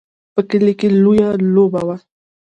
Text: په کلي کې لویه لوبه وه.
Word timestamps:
په 0.33 0.41
کلي 0.49 0.73
کې 0.79 0.87
لویه 1.03 1.29
لوبه 1.53 1.81
وه. 1.87 1.97